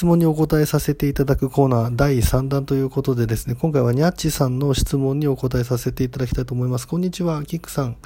[0.00, 6.88] 質問にお答えさせていただくコーナー第3弾ということでですね、今回はニャッチさんの質問にお答えさせていただきたいと思います。
[6.88, 7.98] こんにちは、キックさん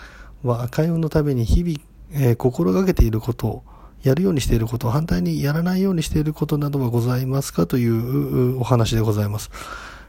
[0.43, 1.79] は開運のために日々、
[2.11, 3.62] えー、心がけていることを、
[4.03, 9.53] やるようにしていること、反対にやらないようにしていることなどはございますかというお話でございます。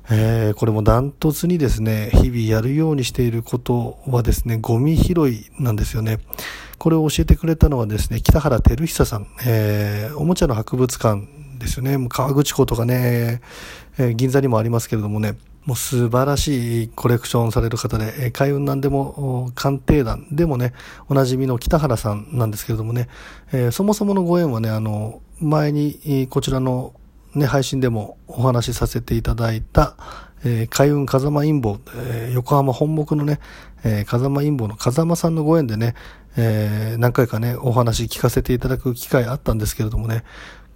[0.10, 6.18] えー、これもダントツにですね、日々やるようにしていることはですね、ゴミ拾いなんですよね。
[6.80, 11.98] これを教えてくれたのはですね、北原照久さん、えー、おもちゃの博物館ですよね。
[12.10, 13.42] 川口湖とかね、
[13.98, 20.74] えー、銀座にもありますけれどもね、もう素晴らしいコレクションされる方で、えー、海運なんでも、鑑定団でもね、
[21.10, 23.10] おなじみの北原さんなんですけれどもね、
[23.52, 26.94] えー、そもそものご縁はね、あの、前にこちらの
[27.34, 29.98] ね、配信でもお話しさせていただいた、
[30.46, 33.40] えー、海運風間陰謀、えー、横浜本木のね、
[33.84, 35.96] えー、風間陰謀の風間さんのご縁でね、
[36.38, 40.24] えー、何回かね、お話聞かせていただく機会あったんですけれどもね、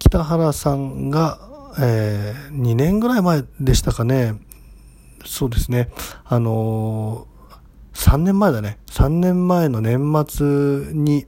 [0.00, 1.38] 北原さんが、
[1.78, 4.34] えー、2年ぐらい前でしたかね、
[5.24, 5.90] そうですね、
[6.24, 11.26] あのー、3年前だね、3年前の年末に、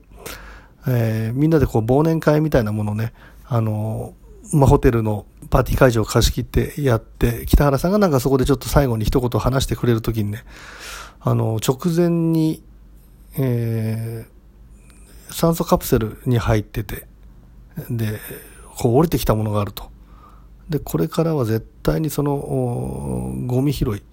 [0.85, 3.13] えー、みんなでこう忘年会みたいなものをね、
[3.45, 10.43] あのーまあ、ホテルのパーティー会場を貸し切ってやって、北原さんがなんかそこでちょっと最後に一言話してくれるときにね、
[11.19, 12.61] あの、直前に、
[13.37, 17.07] えー、酸素カプセルに入ってて、
[17.89, 18.19] で、
[18.77, 19.91] こう降りてきたものがあると。
[20.69, 24.03] で、これからは絶対にその、ゴミ拾い。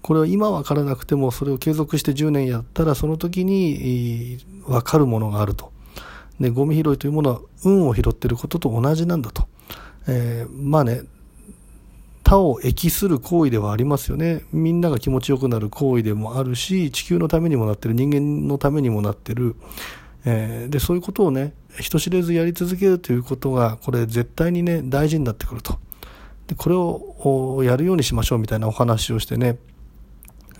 [0.00, 5.72] これは今わからなくても、それを継続して10年やったら、その時に、わかるものがあると。
[6.40, 9.46] で、ゴミ拾いというものは運を拾ってることと同じなんだと。
[10.08, 11.02] えー、まあね、
[12.24, 14.42] 他を益する行為ではありますよね。
[14.52, 19.54] みんなが気持ちよくなる行為でもあるし、地球のためにもなってる、人間のためにもなってる。
[20.24, 25.78] えー、で、そういうことをね、人知れずやり続けるということが、これ絶対にね、大事になってくると。
[26.46, 29.58] で、これをやるようにしましょうみたいなお話をしてね。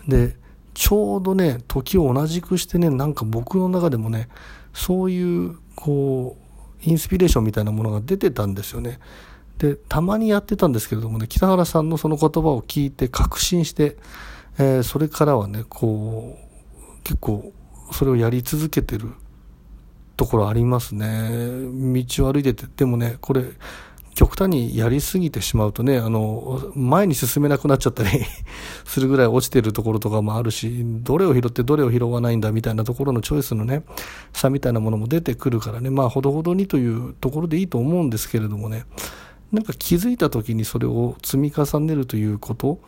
[0.07, 0.35] で、
[0.73, 4.27] ちょうどね、時を同じくしてね、なんか僕の中でもね、
[4.73, 6.43] そういう、こう、
[6.89, 8.99] インスピレーションみたいなものが出てたんですよね。
[9.59, 13.97] で、たまにやってたんですけれどもね、北原さんのその言葉を聞いて確信して、
[14.57, 17.53] えー、それからはね、こう、結構
[17.91, 19.13] それをやり続けてる
[20.23, 21.29] ところありますね。
[22.05, 23.43] 道を歩いてて、でもね、これ、
[24.15, 28.09] 極端にやりすぎてしまうとね、あの、前に進めなくなっちゃったり
[28.85, 33.83] するぐらい落ちてるところとかもあるし、どれを拾ってどれを拾わないんだみたいなところのチョイスのね、
[34.31, 38.85] 差みたいなものも出てくるからね、まあ、ほどほどにというところでいいと思うんですけれどもね、
[39.51, 42.79] なんか気づいた時にそれを積み重ねるということ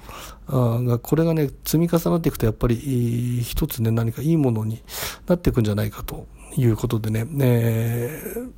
[0.47, 4.81] が、これがね、積み重なっていくとやっぱり一つね、何かいいものに
[5.27, 8.51] なっていくんじゃないかということでね、えー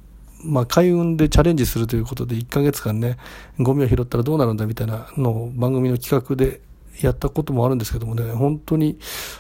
[0.44, 3.18] まあ、開運でチャレンジするということで1ヶ月間ね、
[3.60, 6.62] ゴミを拾ったらどうなるんだみたいなのを番組の企画で
[7.02, 9.00] やったこともあるんですけどもね、本当に、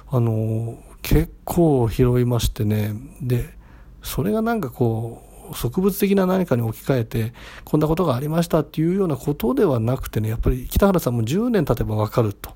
[0.09, 3.49] あの、結構拾いましてね、で、
[4.01, 12.51] それがなんかこう、植物的な何かに置き換えて、こんなことがありましたっていうようなことではなくてね、やっぱり北原さんも10年経てばわかると。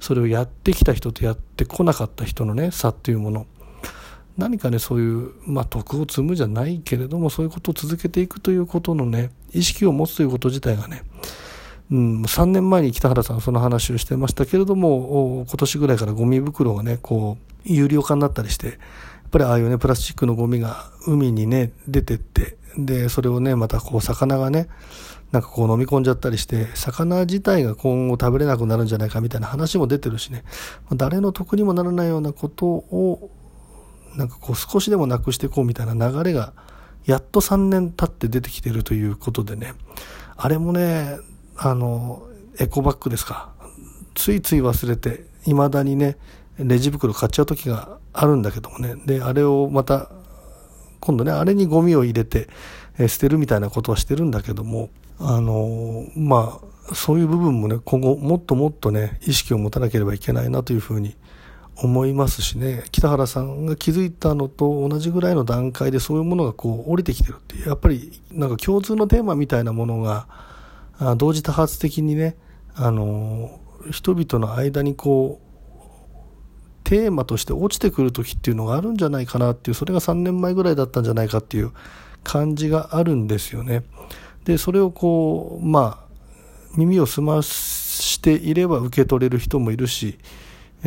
[0.00, 3.46] それをやってきた人とやってこなかった人のね、差っていうもの。
[4.36, 11.02] 何かねそういう、まあ、徳を積むじゃないけれどもそういうことを続けていくということのね意識を持つということ自体がね、
[11.90, 18.76] うん、3年前に北原さんその話をしてましたけれども今年ぐらいからゴミ袋がねこう有料化になったりしてやっ
[19.30, 24.68] ぱりああいうねプラスチックのゴミが海にね出てってでそれをねまたこう魚がね
[25.32, 30.44] なんかこう飲み込んじゃったりして、魚自体が今後食べれなくなるんじゃないかみたいな話も出てるしね、
[30.92, 33.30] 誰の得にもならないようなことを
[34.16, 36.52] なんかこう少しでもなくしていこうみたいな流れが
[37.04, 39.74] やっと3年経って出てきてるということでね。
[40.36, 41.18] あれもね
[41.56, 42.26] あの
[42.58, 43.52] エコバッグですか。
[44.14, 46.16] ついつい忘れて未だにね
[46.58, 48.96] レジ袋買っちゃう時があるんだけどもね。
[49.06, 50.10] であれをまた
[51.00, 52.48] 今度ねあれにゴミを入れて、
[52.98, 54.88] え捨てるみたいなことはしてるんだけども
[55.18, 56.58] あのま
[56.90, 61.14] あそういう部分もね今後もっともっとね意識を持たなければいけないなというふうに
[61.78, 70.26] 思いますしね北原さんが気づいたのと同じぐらいの段階でそういうものがこう降りてきてるってやっぱりなんか共通のテーマみたいなものが
[71.16, 72.36] 同時多発的にね
[72.74, 75.46] あの人々の間にこう
[76.84, 81.72] テーマとして落ちてくる時っていうのがあるんじゃないかなっていうそれが3年前ぐらいだったんじゃないかっていう
[82.22, 83.82] 感じがあるんですよね。
[84.44, 86.06] でそれをこうまあ
[86.76, 90.18] 耳を澄ましていれば受け取れる人もいるし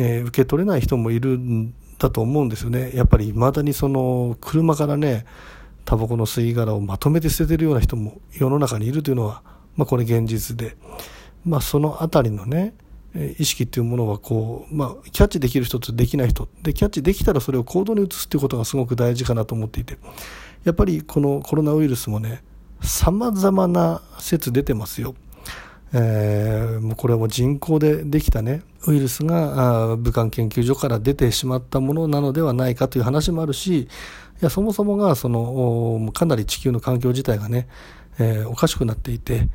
[0.02, 2.92] えー、受け取れない人もいるんだと思うんですよね。
[2.94, 5.26] やっぱり未だにその車からね、
[5.84, 9.42] タバコの吸い殻をまとめて捨ててるような人も世の中にいるというのは、
[9.76, 10.76] まあ、これ現実で、
[11.44, 12.74] まあ、そのあたりのね
[13.38, 19.98] 意識っていうものはこう、まあ、キャッチできる人とできない人でキャッチできたらそれを行動に移すっていうことがすごく大事かなと思っていて
[20.64, 22.42] やっぱりこのコロナウイルスもね
[22.82, 25.14] さまざまな説出てますよ。
[25.92, 33.88] えー、もうこれはもう人工でできたねウイルスが武漢研究所から出てしまったものなのではないかという話もあるしい
[34.40, 37.68] やそもそもがそのかなり地球の環境自体がね、
[38.18, 39.48] えー、おかしくなっていて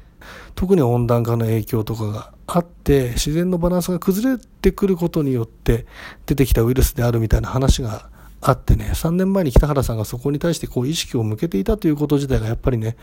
[0.56, 5.86] 特に温暖化の影響とかがあって自然のバランスが崩れてくることによって
[6.26, 8.10] 出てきたウイルスであるみたいな話が
[8.48, 12.96] あってね3年前に北原さんがそこに対してこう意識を向けていたということ自体がやっぱりね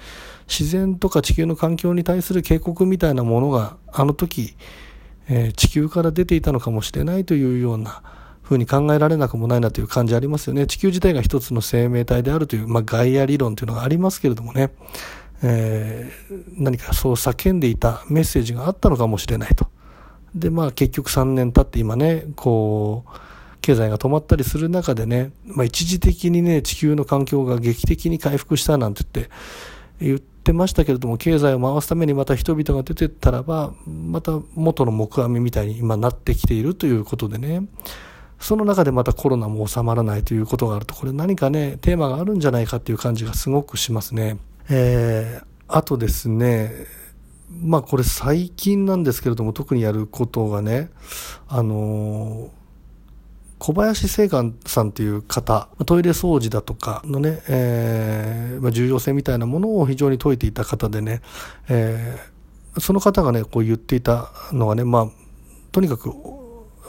[0.49, 4.55] 自然とか地球の環境に対する警告みたいなものがあの時、
[5.29, 8.03] えー、地球から出ていたのかもしれないというような
[8.43, 14.71] ふうに考えられなくもないなという感じありますよね地球自体が一つの生命体であるという、まあ、ガイア理論というのがありますけれどもね
[15.45, 19.67] えー、何かそう叫んでいたメッセージがあったのかもしれないと。
[20.35, 23.11] で、まあ結局3年経って今ね、こう、
[23.63, 29.33] 経済が止まったりする中でね、まあ一時的にね、地球の環境が劇的に回復したなんて言って、
[30.01, 37.67] 言ってましたけれども、経済を回すためにまた人々が出てったらば、また元の木阿弥みたいに今なってきているということでね、
[38.41, 44.39] その中でまたコロナも収まらないということがあると、これ何かね、テーマがあるんじゃないかっていう感じがすごくしますね。
[44.69, 46.73] えー、あとですね、
[47.63, 50.91] まあこれ最近なんですけれども、特にやることがね、
[51.47, 52.62] あのー、
[53.63, 61.21] 小林正観さんっていう方、トイレ掃除だとかのね、えー、ま、重要性みたいなものを非常に説いていた方でね、
[61.69, 65.07] えー、その方がね、こう言っていたのがね、まあ、
[65.71, 66.11] とにかく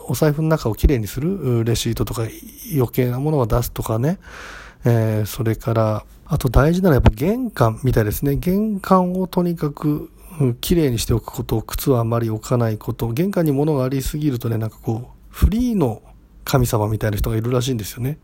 [0.07, 2.23] お財布の中をきれいにするレシートとか
[2.75, 4.17] 余計なものを出すとかね、
[4.83, 8.35] えー、それから、あと大事なのはやっぱ玄関みたいですね。
[8.37, 10.09] 玄関をとにかく、
[10.61, 16.01] 綺麗にしておくこと、靴はあまり置かないこと、玄関に物がありすぎるとね、なんかこう、フリーの
[16.53, 18.19] 神様みたいな人がいるらしいんですよね。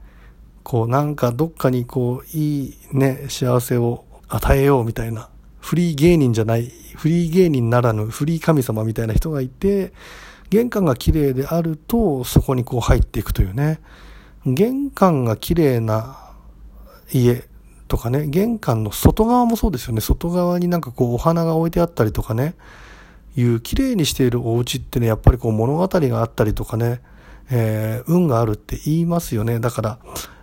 [0.62, 5.30] こう、なんかどっかにこう、いいね、幸せを与えようみたいな、
[5.60, 9.94] フリー芸人じゃない、フリー芸人ならぬフリー神様みたいな人がいて、
[10.52, 13.80] 玄関が綺麗であると、そこにこう入っていくというね。
[14.46, 16.18] 玄関が綺麗な
[17.12, 17.48] 家
[17.88, 20.02] とかね、玄関の外側もそうですよね。
[20.02, 22.54] 外側になんかこうお花が置いてあったりとかね、
[23.36, 27.02] いう綺麗にしているお家ってね、やっぱりこう物語があったりとかね、
[27.50, 29.60] えー、運があるって言いますよね。
[29.60, 30.00] だから、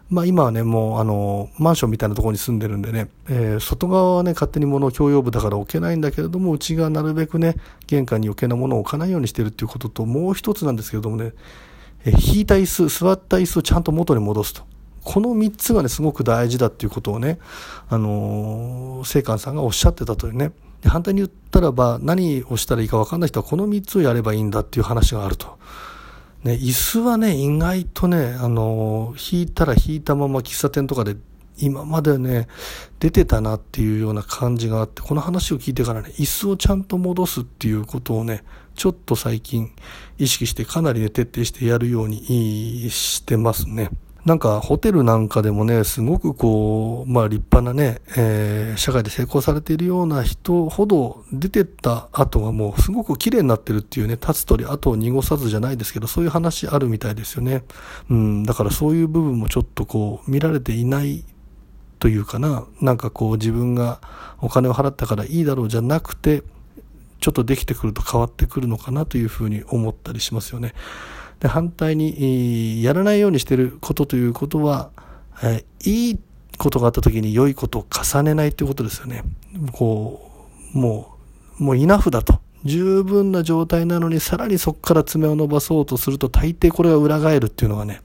[0.08, 7.56] まあ今はね、もうあの、マンションみたいなところに住んでるんでね、えー、外側はね、勝手に物を共用部だから置けないんだけれども、うちがなるべくね、
[7.88, 11.32] 玄関に余計なものを置かないようにしてるっていうことと、もう一つなんですけれどもね、
[12.04, 14.62] えー、引いた椅子、座った椅子をちゃんと元に戻すと。
[15.02, 17.38] この3つがね、すごく大事だっていうことをね、
[17.88, 20.52] あのー、聖寛さんがおっしゃってたというね。
[20.84, 25.58] 反対に言ったらば、何をしたらいいか分かんない人はこの3つをやればいいんだっていう話があると。
[26.44, 31.16] ね、椅子はね、意外とね、あの、引いたら引いたまま喫茶店とかで
[31.58, 32.48] 今までね、
[33.00, 38.44] 出てたなっていうような感じがあって、この話を聞いてからね、椅子をちゃんと戻すっていうことをね、
[38.74, 39.72] ちょっと最近
[40.18, 43.90] 意識してかなりね、徹底してやるようにしてますね。
[44.26, 57.62] なんかホテルなんかでもね、すごくこう、まあ立派なね、えー、社会で成功されているような人ほど出てった後がもうすごく綺麗になってるっていうね、立つ鳥後を濁さずじゃないですけど、そういう話あるみたいですよね。
[58.11, 61.25] うん、だからそういう部分もちょっとこう見られていない
[62.00, 64.00] というかな、なんかこう自分が
[64.40, 66.42] お金を払ったからいいだろうじゃなくて、
[67.21, 70.75] ちょっとできてくると変わってくるのかなというふうに思ったりしますよね。
[71.40, 74.90] で反対にやらないようにしてることということは、
[75.43, 76.19] えいい
[76.57, 79.23] ことがあった時に良いことを重ねないということですよね。
[79.73, 80.31] こ
[80.75, 81.16] う、も
[81.61, 82.40] う、もうイナフだと。
[82.64, 88.02] 十分な状態なのにさらにそこから爪を伸ばそうとすると大抵これが裏返るっていうのがね、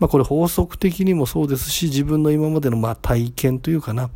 [0.00, 4.10] まあこれ法則的にもそうですし自分の今までのまあ体験というかな、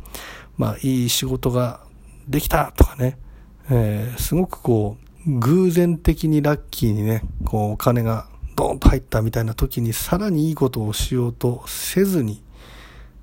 [0.57, 1.81] まあいい仕事が
[2.27, 3.17] できたとかね、
[3.69, 12.43] えー、すごくこう偶然的にラッキーにね、こうお金がドーンと入ったみたいな時にさらにいいことをしようとせずに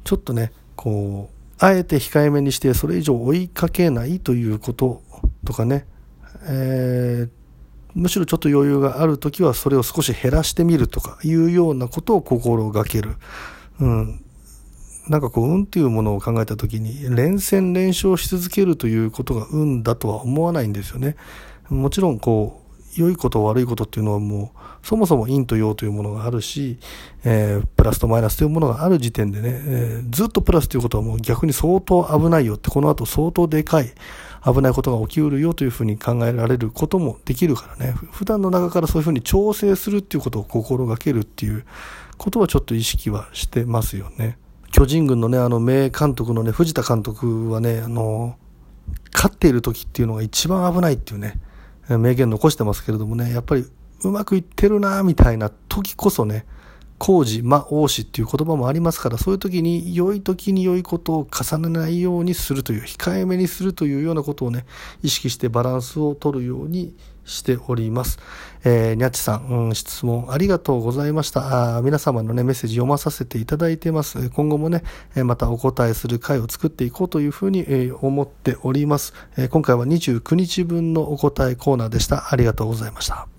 [0.04, 5.02] ちょっとねこうあえて控えめにしてそれ以上追いかけないということ
[5.44, 5.86] とかね、
[6.46, 7.30] えー、
[7.94, 13.16] むしろちょっと余裕がある時はそれを少し減らしてみるとかいうようなことを心がける。
[13.80, 14.20] うん。
[15.08, 21.16] なんかこう、運っていうものを考えた時に、連戦連勝し続けるということが運だとは思わないんですよね。
[21.68, 22.63] もちろんこう、
[22.96, 26.78] 良いこと悪いことっていうのはもうそもそも陰と陽というものがあるし、
[27.24, 33.92] えー、プラスとマイナスというものがある時点でね、えー、ずっとプラスということはもう逆に相当危ないよってこの後相当でかい
[34.44, 41.64] 危ないことが起きうるよというふうに考えられることもできるからね普段の中からそういうふうに調整するっていうことを心がけるっていう
[42.16, 44.38] ことはちょっと意識はしてますよね。
[44.74, 48.36] 巨人軍のね、あの名監督のね、藤田監督はね、あの、
[49.12, 51.38] 勝っている時っていうのが一番危ないっていうね、
[51.88, 53.64] 名言残してますけれどもね、やっぱり
[54.02, 56.46] うまくいってるなみたいな時こそね、
[57.04, 64.64] 工事、魔王子っていう言葉もありますから、そういう時に良い時に良いことを重ねないようにするという、控えめにするというようなことをね、
[65.02, 66.96] 意識してバランスを取るように
[67.26, 68.18] しております。
[68.64, 71.76] えー、にゃっちさん、うん、質問ありがとうございました。
[71.76, 74.30] あ皆様のね、メッセージ読まさせていただいてます。
[74.30, 74.82] 今後もね、
[75.24, 79.12] またお答えする回を作っていこうというふうに、え思っております。
[79.36, 82.32] え今回は29日分のお答えコーナーでした。
[82.32, 83.33] ありがとうございました。